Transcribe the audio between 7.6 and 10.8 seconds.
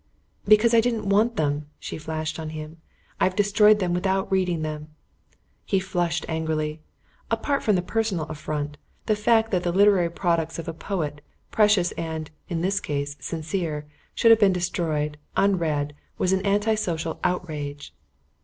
from the personal affront, the fact that the literary products of a